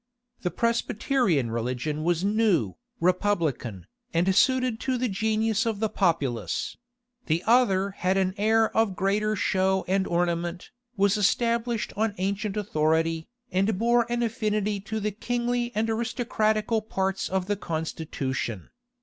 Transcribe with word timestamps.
The 0.41 0.49
Presbyterian 0.49 1.51
religion 1.51 2.03
was 2.03 2.23
new, 2.23 2.73
republican, 2.99 3.85
and 4.15 4.35
suited 4.35 4.79
to 4.79 4.97
the 4.97 5.07
genius 5.07 5.67
of 5.67 5.79
the 5.79 5.89
populace: 5.89 6.75
the 7.27 7.43
other 7.45 7.91
had 7.91 8.17
an 8.17 8.33
air 8.35 8.75
of 8.75 8.95
greater 8.95 9.35
show 9.35 9.85
and 9.87 10.07
ornament, 10.07 10.71
was 10.97 11.17
established 11.17 11.93
on 11.95 12.15
ancient 12.17 12.57
authority, 12.57 13.27
and 13.51 13.77
bore 13.77 14.11
an 14.11 14.23
affinity 14.23 14.79
to 14.79 14.99
the 14.99 15.11
kingly 15.11 15.71
and 15.75 15.87
aristocratical 15.87 16.81
parts 16.81 17.29
of 17.29 17.45
the 17.45 17.55
constitution. 17.55 18.71